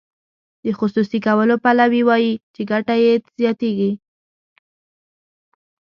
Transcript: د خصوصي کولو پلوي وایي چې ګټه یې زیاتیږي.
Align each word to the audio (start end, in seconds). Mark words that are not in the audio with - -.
د 0.63 0.67
خصوصي 0.79 1.19
کولو 1.27 1.55
پلوي 1.63 2.01
وایي 2.07 2.33
چې 2.53 2.61
ګټه 2.71 2.95
یې 3.03 3.13
زیاتیږي. 3.39 3.91